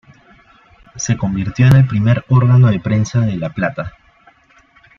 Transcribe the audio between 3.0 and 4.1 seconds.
de La Plata.